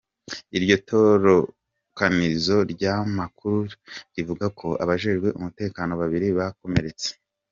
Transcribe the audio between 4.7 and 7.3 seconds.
abajejwe umutekano babiri bakomeretse.